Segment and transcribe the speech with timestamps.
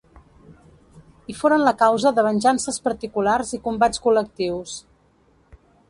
[1.33, 4.77] I foren la causa de venjances particulars i combats col·lectius.